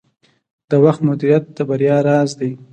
د 0.69 0.71
وخت 0.83 1.01
مدیریت 1.09 1.43
د 1.57 1.57
بریا 1.69 1.97
راز 2.07 2.29
دی. 2.39 2.51